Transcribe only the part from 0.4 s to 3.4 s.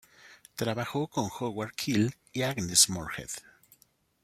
Trabajó con Howard Keel y Agnes Moorehead.